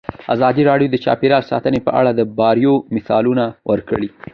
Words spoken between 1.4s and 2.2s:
ساتنه په اړه